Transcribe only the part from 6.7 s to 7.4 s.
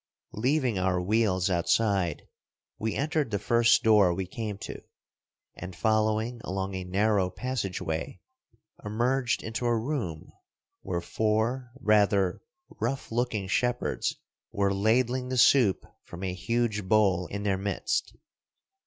a narrow